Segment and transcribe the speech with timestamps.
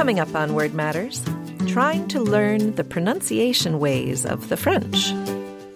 [0.00, 1.22] Coming up on Word Matters,
[1.66, 5.12] trying to learn the pronunciation ways of the French.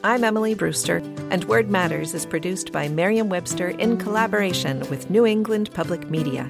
[0.02, 5.26] I'm Emily Brewster, and Word Matters is produced by Merriam Webster in collaboration with New
[5.26, 6.44] England Public Media.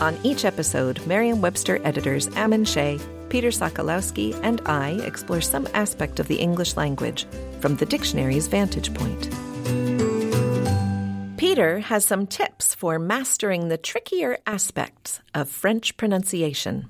[0.00, 2.98] On each episode, Merriam Webster editors Ammon Shea,
[3.28, 7.24] Peter Sokolowski, and I explore some aspect of the English language
[7.60, 9.30] from the dictionary's vantage point.
[11.36, 16.88] Peter has some tips for mastering the trickier aspects of French pronunciation.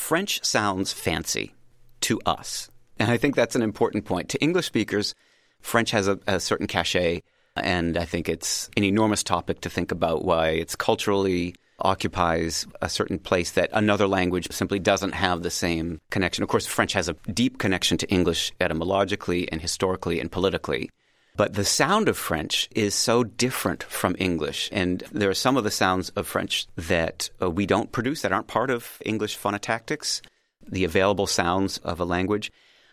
[0.00, 1.54] French sounds fancy
[2.00, 2.68] to us.
[2.98, 4.28] And I think that's an important point.
[4.30, 5.14] To English speakers,
[5.60, 7.22] French has a, a certain cachet,
[7.54, 12.88] and I think it's an enormous topic to think about why it's culturally occupies a
[12.88, 16.42] certain place that another language simply doesn't have the same connection.
[16.42, 20.90] Of course, French has a deep connection to English etymologically and historically and politically.
[21.36, 24.68] But the sound of French is so different from English.
[24.72, 28.32] And there are some of the sounds of French that uh, we don't produce that
[28.32, 30.20] aren't part of English phonotactics,
[30.68, 32.50] the available sounds of a language.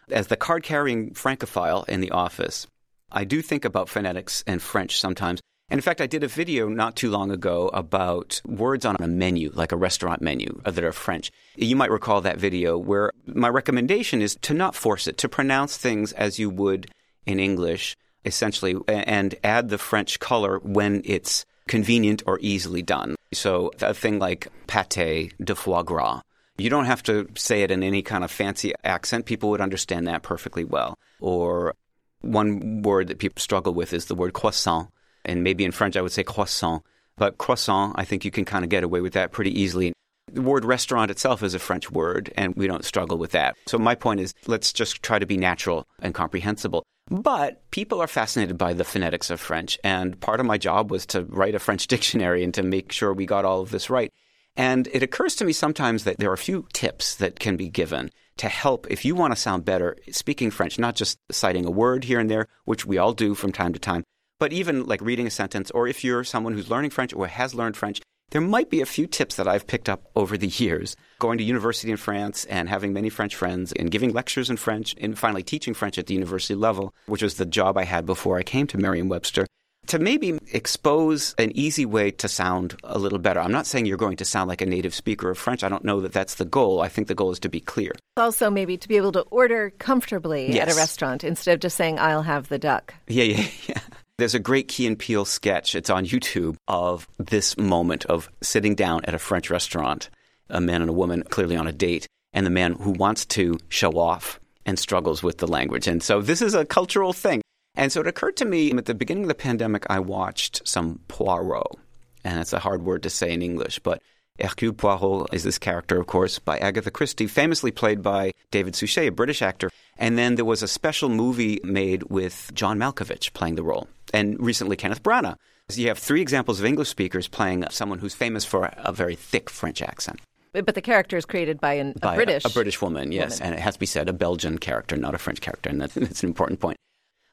[0.10, 2.68] As the card carrying Francophile in the office,
[3.12, 5.42] I do think about phonetics and French sometimes.
[5.70, 9.08] And in fact, I did a video not too long ago about words on a
[9.08, 11.30] menu, like a restaurant menu, uh, that are French.
[11.58, 15.76] You might recall that video where my recommendation is to not force it, to pronounce
[15.76, 16.90] things as you would
[17.26, 23.16] in English essentially, and add the French color when it's convenient or easily done.
[23.34, 26.22] So a thing like pâté de foie gras.
[26.58, 29.26] You don't have to say it in any kind of fancy accent.
[29.26, 30.98] People would understand that perfectly well.
[31.20, 31.76] Or
[32.22, 34.90] one word that people struggle with is the word croissant.
[35.24, 36.84] And maybe in French I would say croissant.
[37.18, 39.94] But croissant, I think you can kind of get away with that pretty easily.
[40.32, 43.56] The word restaurant itself is a French word, and we don't struggle with that.
[43.66, 46.84] So my point is let's just try to be natural and comprehensible.
[47.10, 51.06] But people are fascinated by the phonetics of French, and part of my job was
[51.08, 54.12] to write a French dictionary and to make sure we got all of this right.
[54.56, 57.70] And it occurs to me sometimes that there are a few tips that can be
[57.70, 61.72] given to help if you want to sound better speaking French, not just citing a
[61.72, 64.04] word here and there, which we all do from time to time,
[64.40, 67.56] but even like reading a sentence, or if you're someone who's learning French or has
[67.56, 68.02] learned French,
[68.32, 71.44] there might be a few tips that I've picked up over the years, going to
[71.44, 75.44] university in France and having many French friends and giving lectures in French and finally
[75.44, 78.68] teaching French at the university level, which was the job I had before I came
[78.68, 79.48] to Merriam-Webster.
[79.88, 83.40] To maybe expose an easy way to sound a little better.
[83.40, 85.64] I'm not saying you're going to sound like a native speaker of French.
[85.64, 86.82] I don't know that that's the goal.
[86.82, 87.94] I think the goal is to be clear.
[88.18, 90.68] Also, maybe to be able to order comfortably yes.
[90.68, 92.96] at a restaurant instead of just saying, I'll have the duck.
[93.08, 93.80] Yeah, yeah, yeah.
[94.18, 99.06] There's a great Key and sketch, it's on YouTube, of this moment of sitting down
[99.06, 100.10] at a French restaurant,
[100.50, 103.60] a man and a woman clearly on a date, and the man who wants to
[103.70, 105.88] show off and struggles with the language.
[105.88, 107.44] And so this is a cultural thing.
[107.76, 111.00] And so it occurred to me at the beginning of the pandemic, I watched some
[111.08, 111.78] Poirot.
[112.24, 114.02] And it's a hard word to say in English, but
[114.40, 119.08] Hercule Poirot is this character, of course, by Agatha Christie, famously played by David Suchet,
[119.08, 119.70] a British actor.
[119.98, 124.40] And then there was a special movie made with John Malkovich playing the role and
[124.40, 125.38] recently Kenneth Branagh.
[125.70, 129.16] So you have three examples of English speakers playing someone who's famous for a very
[129.16, 130.20] thick French accent.
[130.54, 133.40] But the character is created by an, a by British a, a, British woman, yes,
[133.40, 133.54] woman.
[133.54, 135.94] and it has to be said a Belgian character, not a French character, and that's,
[135.96, 136.78] that's an important point.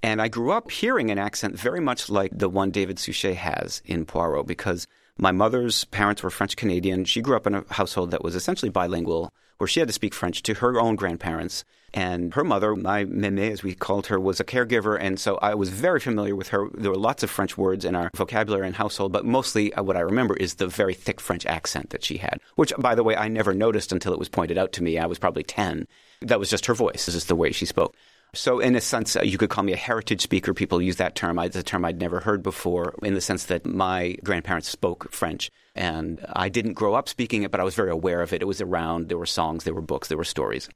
[0.03, 3.81] And I grew up hearing an accent very much like the one David Suchet has
[3.86, 4.86] in Poirot because
[5.19, 7.05] my mother's parents were French Canadian.
[7.05, 10.13] She grew up in a household that was essentially bilingual, where she had to speak
[10.13, 11.65] French to her own grandparents.
[11.93, 14.99] And her mother, my mémé, as we called her, was a caregiver.
[15.01, 16.69] And so I was very familiar with her.
[16.75, 19.97] There were lots of French words in our vocabulary and household, but mostly uh, what
[19.97, 23.15] I remember is the very thick French accent that she had, which, by the way,
[23.15, 24.99] I never noticed until it was pointed out to me.
[24.99, 25.87] I was probably 10.
[26.23, 27.07] That was just her voice.
[27.07, 27.95] This is the way she spoke.
[28.34, 30.53] So, in a sense, uh, you could call me a heritage speaker.
[30.55, 31.39] People use that term.
[31.39, 35.50] It's a term I'd never heard before, in the sense that my grandparents spoke French.
[35.75, 38.43] And I didn't grow up speaking it, but I was very aware of it.
[38.43, 39.09] It was around.
[39.09, 40.69] There were songs, there were books, there were stories.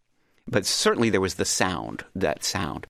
[0.47, 2.87] But certainly there was the sound, that sound.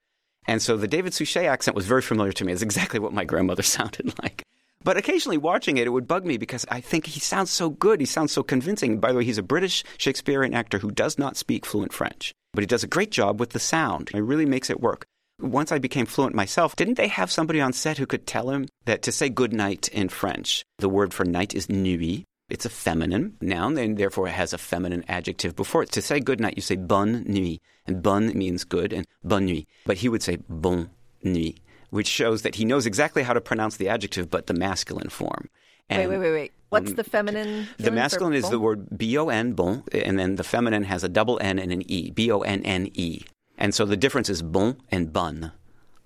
[0.46, 2.52] And so the David Suchet accent was very familiar to me.
[2.52, 4.42] It's exactly what my grandmother sounded like.
[4.84, 8.00] But occasionally watching it, it would bug me because I think he sounds so good.
[8.00, 9.00] He sounds so convincing.
[9.00, 12.64] By the way, he's a British Shakespearean actor who does not speak fluent French, but
[12.64, 14.10] he does a great job with the sound.
[14.12, 15.06] It really makes it work.
[15.40, 18.66] Once I became fluent myself, didn't they have somebody on set who could tell him
[18.84, 22.68] that to say good night in French, the word for night is nuit, it's a
[22.68, 25.92] feminine noun, and therefore it has a feminine adjective before it.
[25.92, 29.66] To say good night, you say bonne nuit, and bonne means good, and bonne nuit.
[29.86, 30.90] But he would say bon
[31.22, 31.60] nuit,
[31.90, 35.48] which shows that he knows exactly how to pronounce the adjective, but the masculine form.
[35.88, 36.52] And, wait, wait, wait, wait.
[36.70, 37.68] What's um, the feminine?
[37.78, 41.08] The masculine is the word b o n bon, and then the feminine has a
[41.08, 43.22] double n and an e, b o n n e.
[43.56, 45.52] And so the difference is bon and bonne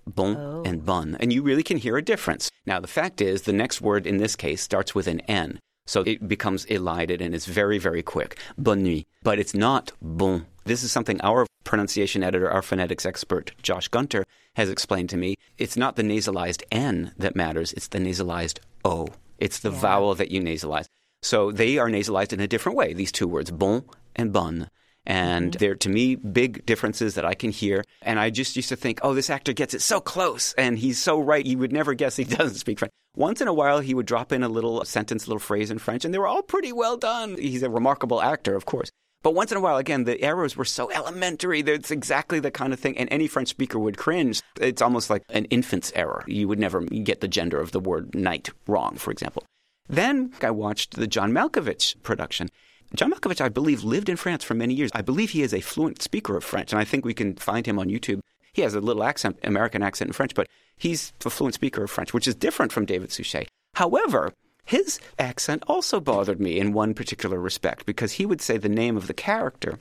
[0.07, 0.63] bon oh.
[0.65, 1.17] and bonne.
[1.19, 2.49] And you really can hear a difference.
[2.65, 5.59] Now, the fact is, the next word in this case starts with an N.
[5.85, 8.37] So it becomes elided and it's very, very quick.
[8.57, 9.05] Bonne nuit.
[9.21, 10.45] But it's not bon.
[10.65, 14.23] This is something our pronunciation editor, our phonetics expert, Josh Guenter,
[14.55, 15.35] has explained to me.
[15.57, 19.07] It's not the nasalized N that matters, it's the nasalized O.
[19.37, 19.79] It's the Yeah.
[19.79, 20.85] vowel that you nasalize.
[21.21, 23.83] So they are nasalized in a different way, these two words, bon
[24.15, 24.69] and bonne.
[25.05, 25.57] And mm-hmm.
[25.57, 27.83] they're, to me, big differences that I can hear.
[28.01, 30.97] And I just used to think, oh, this actor gets it so close and he's
[30.97, 31.45] so right.
[31.45, 32.91] You would never guess he doesn't speak French.
[33.15, 35.77] Once in a while, he would drop in a little sentence, a little phrase in
[35.77, 37.37] French, and they were all pretty well done.
[37.37, 38.89] He's a remarkable actor, of course.
[39.23, 41.61] But once in a while, again, the errors were so elementary.
[41.61, 44.41] That's exactly the kind of thing, and any French speaker would cringe.
[44.59, 46.25] It's almost like an infant's error.
[46.27, 49.45] You would never get the gender of the word night wrong, for example.
[49.87, 52.49] Then I watched the John Malkovich production.
[52.95, 54.91] John Malkovich, I believe, lived in France for many years.
[54.93, 57.65] I believe he is a fluent speaker of French, and I think we can find
[57.65, 58.19] him on YouTube.
[58.51, 60.47] He has a little accent, American accent in French, but
[60.77, 63.47] he's a fluent speaker of French, which is different from David Suchet.
[63.75, 64.33] However,
[64.65, 68.95] his accent also bothered me in one particular respect because he would say the name
[68.95, 69.77] of the character.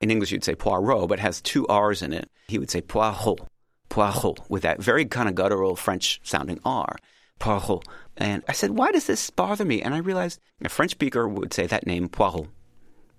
[0.00, 2.28] In English, you'd say Poirot, but has two R's in it.
[2.48, 3.38] He would say Poirot,
[3.88, 6.96] Poirot, with that very kind of guttural French sounding R.
[7.38, 7.84] Poirot.
[8.16, 9.80] And I said, why does this bother me?
[9.80, 12.48] And I realized a French speaker would say that name, Poirot.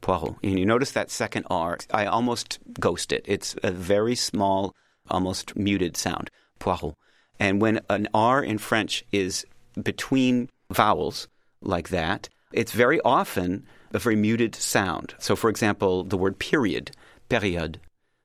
[0.01, 0.35] Poirot.
[0.44, 1.77] And you notice that second R.
[1.91, 3.24] I almost ghost it.
[3.25, 4.75] It's a very small,
[5.09, 6.30] almost muted sound.
[6.59, 6.95] Poirot.
[7.39, 9.45] And when an R in French is
[9.81, 11.27] between vowels
[11.61, 15.15] like that, it's very often a very muted sound.
[15.19, 16.91] So, for example, the word period,
[17.29, 17.75] période.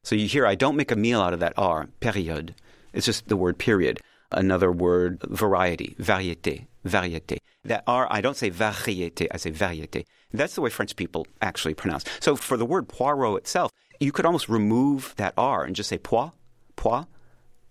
[0.03, 2.51] So you hear, I don't make a meal out of that R, période.
[2.93, 4.01] It's just the word period.
[4.33, 7.39] Another word, variety, variété, variété.
[7.65, 10.05] That R, I don't say variété, I say variété.
[10.33, 12.05] That's the way French people actually pronounce.
[12.21, 15.99] So for the word poirot itself, you could almost remove that R and just say
[15.99, 16.31] pois,
[16.77, 17.05] pois,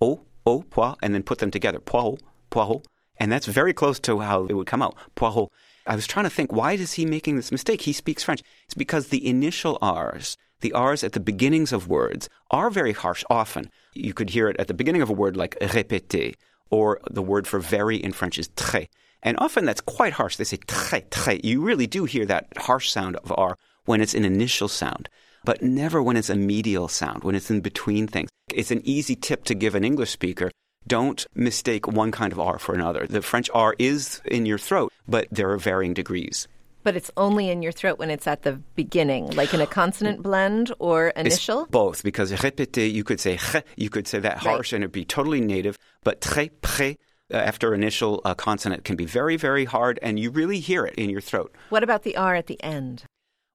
[0.01, 1.79] oh, oh, pois, and then put them together.
[1.79, 2.85] Poirot, poirot.
[3.19, 4.96] And that's very close to how it would come out.
[5.16, 5.50] Poirot.
[5.86, 7.81] I was trying to think, why is he making this mistake?
[7.81, 8.44] He speaks French.
[8.66, 13.24] It's because the initial R's, the R's at the beginnings of words, are very harsh
[13.30, 13.69] often.
[13.94, 16.36] You could hear it at the beginning of a word like répéter,
[16.69, 18.88] or the word for very in French is très.
[19.24, 20.36] And often that's quite harsh.
[20.36, 21.44] They say très, très.
[21.44, 25.10] You really do hear that harsh sound of R when it's an initial sound,
[25.46, 28.30] but never when it's a medial sound, when it's in between things.
[28.54, 30.52] It's an easy tip to give an English speaker.
[30.88, 33.06] Don't mistake one kind of R for another.
[33.07, 36.48] The French R is in your throat, but there are varying degrees.
[36.84, 40.24] But it's only in your throat when it's at the beginning, like in a consonant
[40.24, 41.66] blend or It's initial.
[41.69, 44.54] both, because répéter, you could say ch, you could say that Right.
[44.56, 46.95] harsh and it'd be totally native, but très, près,
[47.34, 50.95] uh, after initial uh, consonant can be very, very hard, and you really hear it
[50.95, 51.54] in your throat.
[51.68, 53.04] What about the R at the end?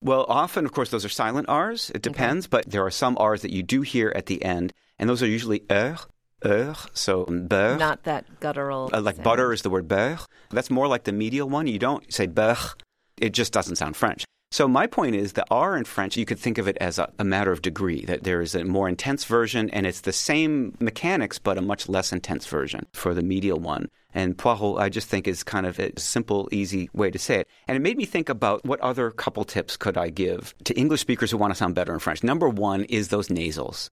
[0.03, 1.91] Well, often, of course, those are silent R's.
[1.95, 5.09] It depends, but there are some R's that you do hear at the end, and
[5.09, 5.97] those are usually er,
[6.45, 7.79] er, so beurre.
[7.79, 8.91] Not that guttural.
[8.93, 9.25] Uh, like sound.
[9.25, 10.19] butter is the word beurre.
[10.51, 11.67] That's more like the medial one.
[11.67, 12.75] You don't say beurre.
[13.17, 14.25] It just doesn't sound French.
[14.53, 17.11] So my point is the R in French, you could think of it as a,
[17.19, 20.77] a matter of degree, that there is a more intense version and it's the same
[20.79, 23.89] mechanics, but a much less intense version for the medial one.
[24.13, 27.49] And Poirot, I just think is kind of a simple, easy way to say it.
[27.67, 31.01] And it made me think about what other couple tips could I give to English
[31.01, 32.23] speakers who want to sound better in French.
[32.23, 33.91] Number one is those nasals.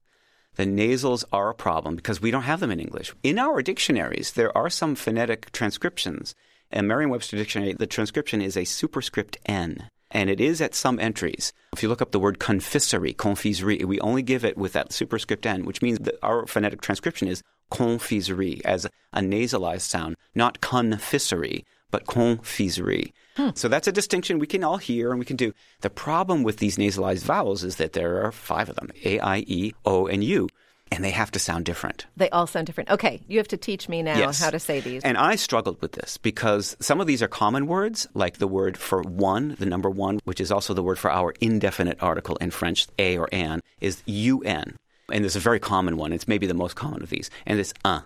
[0.56, 3.14] The nasals are a problem because we don't have them in English.
[3.22, 6.34] In our dictionaries, there are some phonetic transcriptions.
[6.70, 11.52] In Merriam-Webster dictionary, the transcription is a superscript N, and it is at some entries.
[11.72, 15.46] If you look up the word confiserie, confiserie, we only give it with that superscript
[15.46, 21.64] N, which means that our phonetic transcription is confiserie as a nasalized sound, not confiserie,
[21.90, 23.12] but confiserie.
[23.36, 23.50] Hmm.
[23.54, 25.52] So that's a distinction we can all hear and we can do.
[25.80, 29.38] The problem with these nasalized vowels is that there are five of them A, I,
[29.46, 30.48] E, O, and U,
[30.92, 32.06] and they have to sound different.
[32.16, 32.90] They all sound different.
[32.90, 34.40] Okay, you have to teach me now Yes.
[34.40, 35.02] how to say these.
[35.04, 38.76] And I struggled with this because some of these are common words, like the word
[38.76, 42.50] for one, the number one, which is also the word for our indefinite article in
[42.50, 44.76] French, a or an, is un.
[45.12, 46.12] And there's a very common one.
[46.12, 47.30] It's maybe the most common of these.
[47.46, 48.02] And it's un.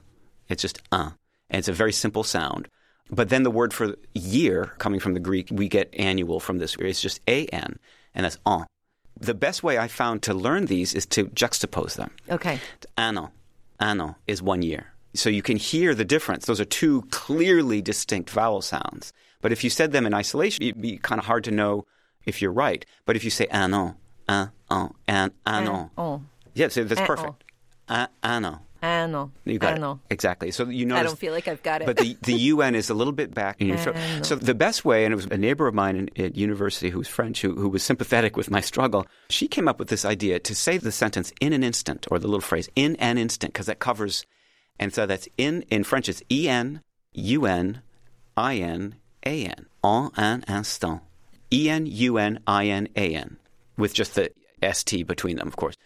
[0.49, 1.15] It's just un.
[1.51, 2.69] And it's a very simple sound.
[3.15, 6.77] But then the word for year, coming from the Greek, we get annual from this.
[6.79, 7.79] It's just an,
[8.15, 8.67] and that's en.
[9.19, 12.11] The best way I found to learn these is to juxtapose them.
[12.29, 12.59] okay.
[12.97, 13.31] Anno.
[13.79, 14.93] Anno is one year.
[15.15, 16.47] So you can hear the difference.
[16.47, 19.13] Those are two clearly distinct vowel sounds.
[19.41, 21.85] But if you said them in isolation, it'd be kind of hard to know
[22.27, 22.85] if you're right.
[23.05, 23.97] But if you say anno,
[24.29, 25.91] an, an, an, anno.
[25.97, 26.23] Oh,
[26.55, 27.45] Yeah, so that's An- perfect.
[28.85, 29.19] An, anno.
[29.19, 29.33] anno.
[29.45, 29.99] You got it.
[30.11, 30.51] Exactly.
[30.51, 30.97] So you know.
[30.97, 31.87] I don't feel like I've got it.
[31.87, 33.97] But the, the UN is a little bit back in your throat.
[34.23, 36.99] So the best way, and it was a neighbor of mine in, at university who
[36.99, 40.39] was French, who, who was sympathetic with my struggle, she came up with this idea
[40.41, 43.67] to say the sentence in an instant, or the little phrase in an instant, because
[43.67, 44.27] that covers,
[44.79, 47.83] and so that's in, in French, it's E-N, U-N,
[48.37, 49.67] I-N, A-N.
[49.85, 51.03] En un instant.
[51.51, 53.37] E-N-U-N-I-N-A-N.
[53.77, 54.31] With just the
[54.63, 55.77] S-T between them, of course.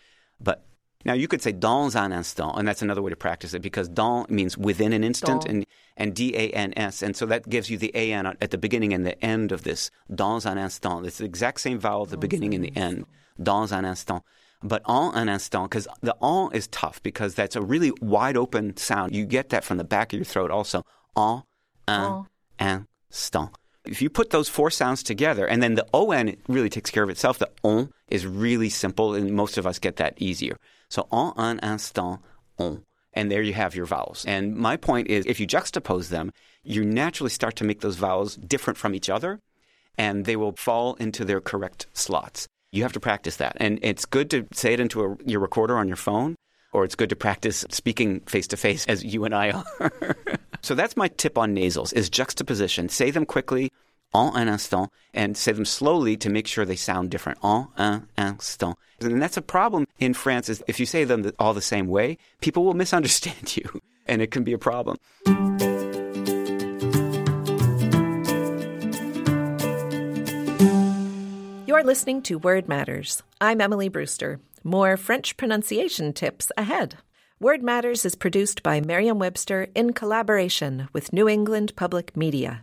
[0.40, 0.64] But
[1.04, 3.88] now you could say dans un instant, and that's another way to practice it because
[3.88, 5.50] dans means within an instant, Dans.
[5.50, 8.50] and and D A N S, and so that gives you the A N at
[8.50, 9.90] the beginning and the end of this.
[10.14, 13.06] Dans un instant, it's the exact same vowel at the beginning and the end.
[13.40, 14.22] Dans un instant,
[14.62, 18.76] but en un instant, because the en is tough because that's a really wide open
[18.76, 19.14] sound.
[19.14, 20.84] You get that from the back of your throat also.
[21.16, 21.44] En
[21.86, 22.26] un
[22.58, 23.50] instant.
[23.84, 27.10] If you put those four sounds together, and then the on really takes care of
[27.10, 27.38] itself.
[27.38, 30.58] The on is really simple, and most of us get that easier.
[30.90, 32.20] So en un instant,
[32.58, 32.84] on.
[33.12, 34.24] And there you have your vowels.
[34.26, 38.36] And my point is, if you juxtapose them, you naturally start to make those vowels
[38.36, 39.40] different from each other,
[39.96, 42.46] and they will fall into their correct slots.
[42.70, 43.56] You have to practice that.
[43.58, 46.36] And it's good to say it into a, your recorder on your phone,
[46.72, 50.16] or it's good to practice speaking face to face as you and I are.
[50.62, 52.88] so that's my tip on nasals is juxtaposition.
[52.88, 53.70] Say them quickly,
[54.14, 57.38] en un instant, and say them slowly to make sure they sound different.
[57.42, 58.76] En un instant.
[59.00, 62.18] And that's a problem in France is if you say them all the same way,
[62.40, 64.96] people will misunderstand you, and it can be a problem.
[71.66, 73.22] You're listening to Word Matters.
[73.40, 74.40] I'm Emily Brewster.
[74.64, 76.96] More French pronunciation tips ahead.
[77.38, 82.62] Word Matters is produced by Merriam Webster in collaboration with New England Public Media.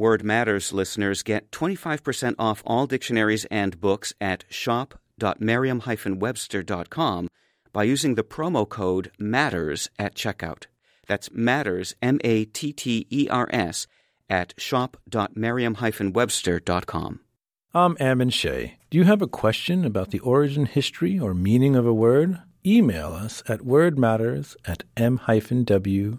[0.00, 7.28] Word Matters listeners get 25% off all dictionaries and books at shop.merriam-webster.com
[7.72, 10.64] by using the promo code MATTERS at checkout.
[11.06, 13.86] That's MATTERS, M A T T E R S,
[14.30, 17.20] at shop.merriam-webster.com.
[17.72, 18.78] I'm Ammon Shea.
[18.88, 22.40] Do you have a question about the origin, history, or meaning of a word?
[22.64, 26.18] Email us at wordmatters at m-w.com.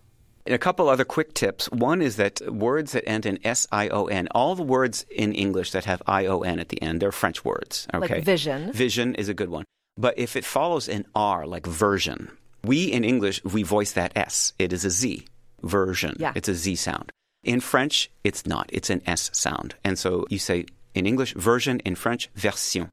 [0.51, 1.71] A couple other quick tips.
[1.71, 5.33] One is that words that end in S I O N, all the words in
[5.33, 7.87] English that have I O N at the end, they're French words.
[7.93, 8.15] Okay.
[8.15, 8.73] Like vision.
[8.73, 9.63] Vision is a good one.
[9.97, 12.29] But if it follows an R, like version,
[12.65, 14.53] we in English, we voice that S.
[14.59, 15.25] It is a Z.
[15.63, 16.15] Version.
[16.19, 16.33] Yeah.
[16.35, 17.11] It's a Z sound.
[17.43, 18.69] In French, it's not.
[18.73, 19.75] It's an S sound.
[19.83, 22.89] And so you say in English, version, in French, version.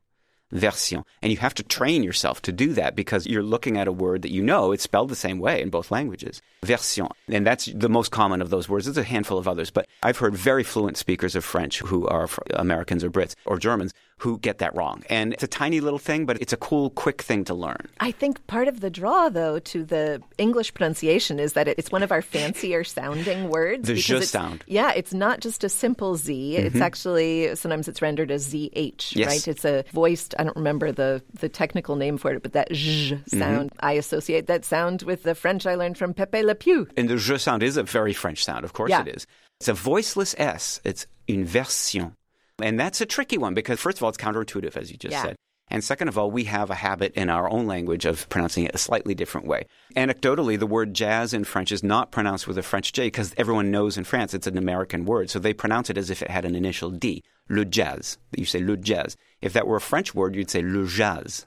[0.52, 1.04] Version.
[1.22, 4.22] And you have to train yourself to do that because you're looking at a word
[4.22, 6.40] that you know it's spelled the same way in both languages.
[6.64, 7.08] Version.
[7.28, 8.86] And that's the most common of those words.
[8.86, 12.28] There's a handful of others, but I've heard very fluent speakers of French who are
[12.54, 15.02] Americans or Brits or Germans who get that wrong.
[15.08, 17.88] And it's a tiny little thing, but it's a cool, quick thing to learn.
[18.00, 22.02] I think part of the draw, though, to the English pronunciation is that it's one
[22.02, 23.86] of our fancier sounding words.
[23.86, 24.64] The because je sound.
[24.66, 26.56] Yeah, it's not just a simple Z.
[26.56, 26.82] It's mm-hmm.
[26.82, 29.28] actually, sometimes it's rendered as ZH, Yes.
[29.28, 29.48] right?
[29.48, 33.12] It's a voiced, I don't remember the, the technical name for it, but that zh
[33.12, 33.38] mm-hmm.
[33.38, 36.88] sound, I associate that sound with the French I learned from Pepe Le Pew.
[36.96, 38.64] And the je sound is a very French sound.
[38.64, 39.02] Of course Yeah.
[39.02, 39.26] it is.
[39.60, 40.80] It's a voiceless S.
[40.84, 42.14] It's une version.
[42.60, 45.22] And that's a tricky one because, first of all, it's counterintuitive, as you just Yeah.
[45.22, 45.36] said.
[45.70, 48.74] And second of all, we have a habit in our own language of pronouncing it
[48.74, 49.66] a slightly different way.
[49.94, 53.70] Anecdotally, the word jazz in French is not pronounced with a French J because everyone
[53.70, 55.28] knows in France it's an American word.
[55.28, 57.22] So they pronounce it as if it had an initial D.
[57.50, 58.16] Le jazz.
[58.34, 59.14] You say le jazz.
[59.42, 61.44] If that were a French word, you'd say le jazz.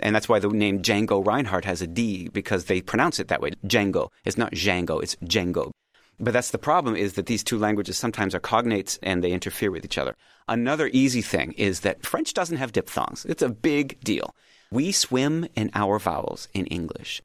[0.00, 3.40] And that's why the name Django Reinhardt has a D because they pronounce it that
[3.40, 3.50] way.
[3.66, 4.08] Django.
[4.24, 5.72] It's not Django, it's Django.
[6.20, 9.70] But that's the problem is that these two languages sometimes are cognates and they interfere
[9.70, 10.14] with each other.
[10.48, 13.24] Another easy thing is that French doesn't have diphthongs.
[13.24, 14.34] It's a big deal.
[14.70, 17.22] We swim in our vowels in English.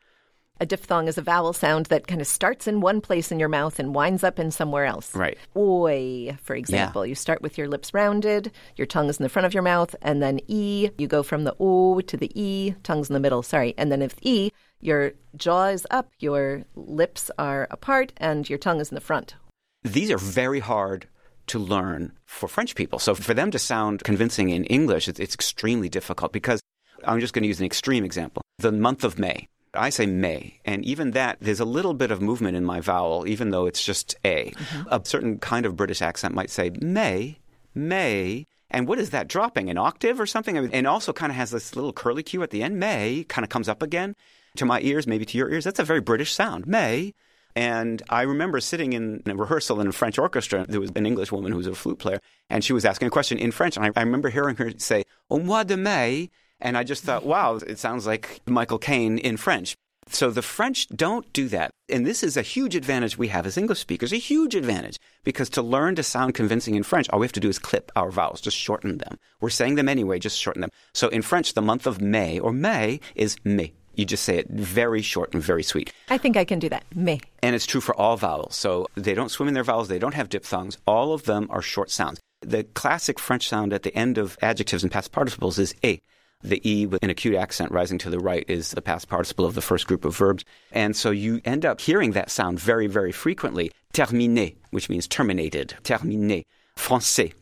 [0.62, 3.48] A diphthong is a vowel sound that kind of starts in one place in your
[3.48, 5.16] mouth and winds up in somewhere else.
[5.16, 5.38] Right.
[5.56, 7.06] Oi, for example.
[7.06, 9.96] You start with your lips rounded, your tongue is in the front of your mouth,
[10.02, 13.42] and then E, you go from the O to the E, tongue's in the middle,
[13.42, 13.74] sorry.
[13.78, 18.80] And then if E, your jaw is up, your lips are apart, and your tongue
[18.80, 19.36] is in the front.
[19.84, 21.08] These are very hard
[21.48, 23.00] to learn for French people.
[23.00, 26.62] So for them to sound convincing in English, it's, it's extremely difficult because
[27.04, 28.42] I'm just going to use an extreme example.
[28.60, 29.48] The month of May.
[29.74, 33.28] I say May, and even that, there's a little bit of movement in my vowel,
[33.28, 34.50] even though it's just A.
[34.50, 34.88] Mm-hmm.
[34.90, 37.38] A certain kind of British accent might say May,
[37.76, 39.70] May, and what is that dropping?
[39.70, 40.58] An octave or something?
[40.58, 42.80] And also kind of has this little curly Q at the end.
[42.80, 44.16] May kind of comes up again
[44.58, 45.64] to my ears, maybe to your ears.
[45.64, 46.68] That's a very British sound.
[46.68, 47.14] May.
[47.56, 50.66] And I remember sitting in a rehearsal in a French orchestra.
[50.68, 53.12] There was an English woman who was a flute player, and she was asking a
[53.12, 53.76] question in French.
[53.76, 56.30] And I, I remember hearing her say, Au mois de mai.
[56.62, 59.76] And I just thought, wow, it sounds like Michael Caine in French.
[60.12, 61.72] So the French don't do that.
[61.88, 65.00] And this is a huge advantage we have as English speakers, a huge advantage.
[65.24, 67.92] Because to learn to sound convincing in French, all we have to do is clip
[67.96, 69.20] our vowels, just shorten them.
[69.40, 70.72] We're saying them anyway, just shorten them.
[70.94, 73.74] So in French, the month of May or May is May.
[74.00, 75.92] You just say it very short and very sweet.
[76.10, 76.86] I think I can do that.
[76.96, 77.20] Me.
[77.44, 78.56] And it's true for all vowels.
[78.56, 80.78] So they don't swim in their vowels, they don't have diphthongs.
[80.88, 82.18] All of them are short sounds.
[82.40, 86.00] The classic French sound at the end of adjectives and past participles is a.
[86.42, 89.54] The E with an acute accent rising to the right is the past participle of
[89.54, 90.46] the first group of verbs.
[90.72, 93.70] And so you end up hearing that sound very, very frequently.
[93.94, 95.76] Terminé, which means terminated.
[95.84, 96.44] Terminé.
[96.78, 97.34] Français.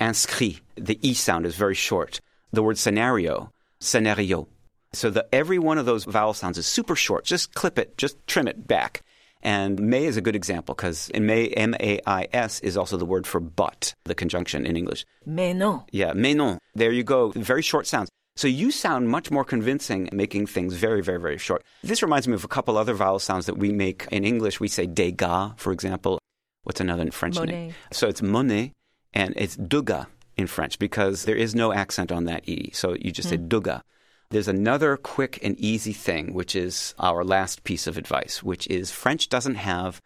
[0.00, 0.60] Inscrit.
[0.76, 2.22] The E sound is very short.
[2.52, 3.50] The word scenario.
[3.80, 4.48] Scenario.
[4.96, 7.24] So the, every one of those vowel sounds is super short.
[7.24, 9.02] Just clip it, just trim it back.
[9.42, 12.96] And may is a good example because in may, M A I S is also
[12.96, 15.04] the word for but, the conjunction in English.
[15.24, 15.84] Mais non.
[15.92, 16.58] Yeah, mais non.
[16.74, 17.32] There you go.
[17.36, 18.08] Very short sounds.
[18.34, 21.62] So you sound much more convincing making things very, very, very short.
[21.82, 24.58] This reminds me of a couple other vowel sounds that we make in English.
[24.58, 26.18] We say Degas, for example.
[26.64, 27.52] What's another in French Monet.
[27.52, 27.74] name?
[27.92, 28.72] So it's Monet
[29.14, 32.70] and it's Degas in French because there is no accent on that E.
[32.72, 33.30] So you just mm.
[33.30, 33.82] say Degas.
[34.30, 38.90] There's another quick and easy thing, which is our last piece of advice, which is
[38.90, 40.02] French doesn't have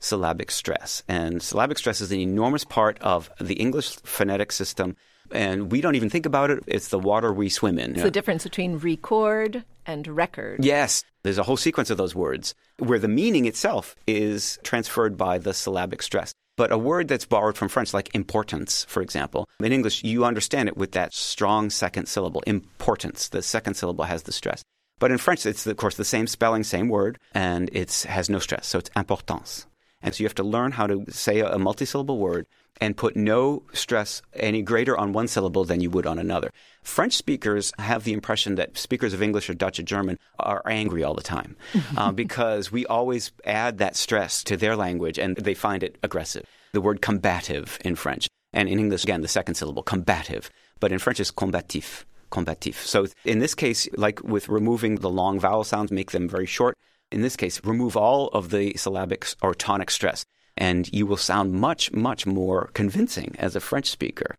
[0.00, 1.02] syllabic stress.
[1.08, 4.96] And syllabic stress is an enormous part of the English phonetic system
[5.32, 6.62] and we don't even think about it.
[6.66, 7.92] It's the water we swim in.
[7.92, 10.64] It's the difference between record and record.
[10.64, 11.04] Yes.
[11.22, 15.52] There's a whole sequence of those words where the meaning itself is transferred by the
[15.52, 16.32] syllabic stress.
[16.60, 20.68] But a word that's borrowed from French, like importance, for example, in English, you understand
[20.68, 23.28] it with that strong second syllable, importance.
[23.28, 24.62] The second syllable has the stress.
[24.98, 28.38] But in French, it's, of course, the same spelling, same word, and it has no
[28.38, 28.66] stress.
[28.66, 29.68] So it's importance.
[30.02, 32.46] And so you have to learn how to say a multisyllable word
[32.80, 36.50] and put no stress any greater on one syllable than you would on another.
[36.82, 41.04] French speakers have the impression that speakers of English or Dutch or German are angry
[41.04, 41.56] all the time
[41.96, 46.46] uh, because we always add that stress to their language and they find it aggressive.
[46.72, 50.98] The word combative in French, and in English, again, the second syllable, combative, but in
[50.98, 52.04] French it's combatif.
[52.30, 52.74] Combatif.
[52.74, 56.76] So in this case, like with removing the long vowel sounds, make them very short.
[57.10, 60.24] In this case, remove all of the syllabic or tonic stress
[60.60, 64.36] and you will sound much, much more convincing as a French speaker.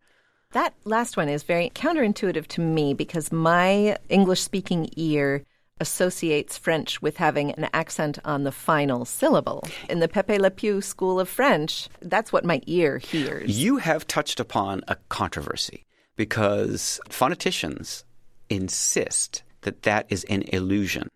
[0.52, 5.44] That last one is very counterintuitive to me because my English speaking ear
[5.80, 9.66] associates French with having an accent on the final syllable.
[9.90, 13.60] In the Pepe Le Pew School of French, that's what my ear hears.
[13.60, 18.04] You have touched upon a controversy because phoneticians
[18.48, 21.08] insist that that is an illusion.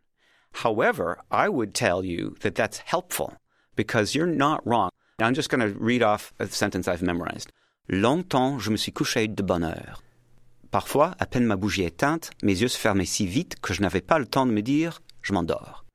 [0.53, 3.37] However, I would tell you that that's helpful
[3.77, 4.91] because you're not wrong.
[5.19, 7.51] Now, I'm just going to read off a sentence I've memorized.
[7.89, 10.03] Longtemps, je me suis couché de bonne heure.
[10.71, 14.03] Parfois, à peine ma bougie éteinte, mes yeux se fermaient si vite que je n'avais
[14.03, 15.87] pas le temps de me dire je m'endors.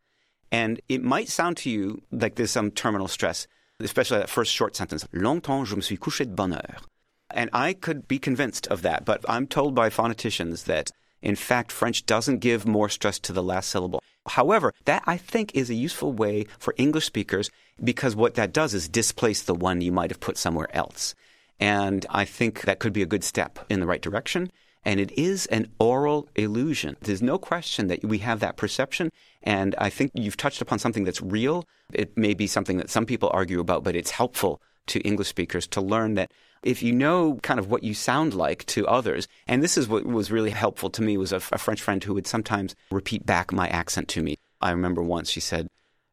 [0.52, 3.46] And it might sound to you like there's some terminal stress,
[3.80, 5.06] especially that first short sentence.
[5.14, 6.82] Longtemps, je me suis couché de bonne heure.
[7.30, 10.90] And I could be convinced of that, but I'm told by phoneticians that,
[11.22, 14.02] in fact, French doesn't give more stress to the last syllable.
[14.28, 17.50] However, that I think is a useful way for English speakers
[17.84, 21.16] because what that does is displace the one you might have put somewhere else.
[21.60, 24.52] And I think that could be a good step in the right direction.
[24.84, 26.98] And it is an oral illusion.
[27.02, 29.12] There's no question that we have that perception.
[29.44, 31.66] And I think you've touched upon something that's real.
[31.94, 35.68] It may be something that some people argue about, but it's helpful to English speakers
[35.68, 36.32] to learn that
[36.64, 40.06] if you know kind of what you sound like to others, and this is what
[40.06, 43.52] was really helpful to me was a, a French friend who would sometimes repeat back
[43.52, 44.38] my accent to me.
[44.62, 45.68] I remember once she said,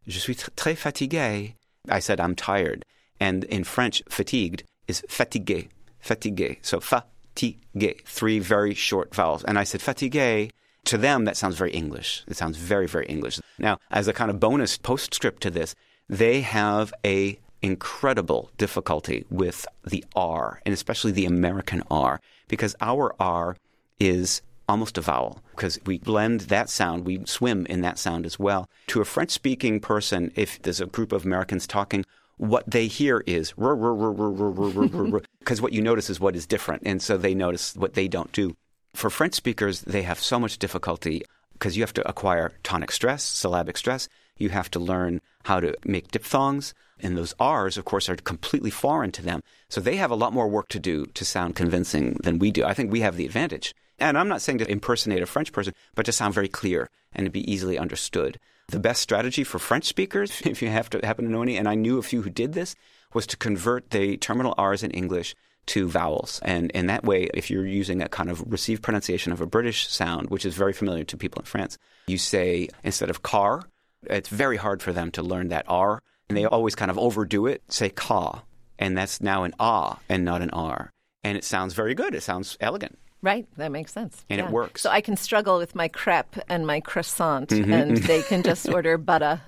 [0.08, 1.54] Je suis très fatigué.
[1.88, 2.84] I said, I'm tired.
[3.20, 5.68] And in French, fatigued is fatigué,
[6.02, 6.58] fatigué.
[6.62, 9.44] So fatigué, three very short vowels.
[9.44, 10.50] And I said, fatigué.
[10.84, 12.24] To them, that sounds very English.
[12.26, 13.38] It sounds very, very English.
[13.58, 15.74] Now, as a kind of bonus postscript to this,
[16.08, 23.14] they have a incredible difficulty with the R, and especially the American R, because our
[23.20, 23.56] R
[23.98, 28.38] is almost a vowel because we blend that sound, we swim in that sound as
[28.38, 28.68] well.
[28.88, 32.04] To a French speaking person, if there's a group of Americans talking,
[32.36, 36.82] what they hear is because what you notice is what is different.
[36.86, 38.54] And so they notice what they don't do.
[38.94, 43.24] For French speakers, they have so much difficulty because you have to acquire tonic stress,
[43.24, 44.08] syllabic stress.
[44.36, 46.74] You have to learn how to make diphthongs.
[47.00, 49.40] And those R's, of course, are completely foreign to them.
[49.68, 52.64] So they have a lot more work to do to sound convincing than we do.
[52.64, 53.74] I think we have the advantage.
[53.98, 57.24] And I'm not saying to impersonate a French person, but to sound very clear and
[57.26, 58.38] to be easily understood.
[58.68, 61.68] The best strategy for French speakers, if you have to happen to know any, and
[61.68, 62.74] I knew a few who did this,
[63.14, 65.34] was to convert the terminal R's in English
[65.66, 66.40] to vowels.
[66.42, 69.88] And in that way, if you're using a kind of received pronunciation of a British
[69.88, 73.64] sound, which is very familiar to people in France, you say instead of car,
[74.04, 76.02] it's very hard for them to learn that R.
[76.28, 78.42] And they always kind of overdo it, say ka.
[78.78, 80.92] And that's now an ah and not an R.
[81.24, 82.14] And it sounds very good.
[82.14, 82.98] It sounds elegant.
[83.20, 84.24] Right, that makes sense.
[84.30, 84.46] And yeah.
[84.46, 84.82] it works.
[84.82, 87.72] So I can struggle with my crepe and my croissant, mm-hmm.
[87.72, 89.40] and they can just order butter.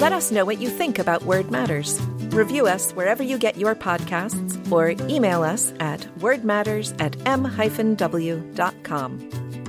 [0.00, 2.00] Let us know what you think about Word Matters.
[2.30, 8.10] Review us wherever you get your podcasts or email us at wordmatters at m-w.com.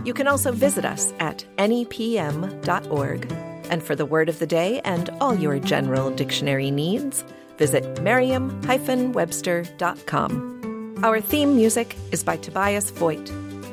[0.03, 3.31] You can also visit us at nepm.org.
[3.69, 7.23] And for the word of the day and all your general dictionary needs,
[7.57, 10.97] visit merriam-webster.com.
[11.03, 13.25] Our theme music is by Tobias Voigt.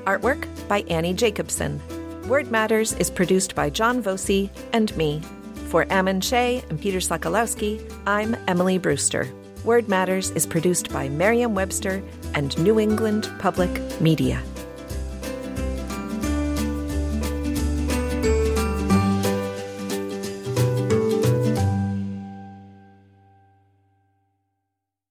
[0.05, 1.81] Artwork by Annie Jacobson.
[2.29, 5.23] Word Matters is produced by John Voci and me.
[5.69, 9.27] For Ammon Shea and Peter Sokolowski, I'm Emily Brewster.
[9.65, 12.03] Word Matters is produced by Merriam Webster
[12.35, 14.41] and New England Public Media.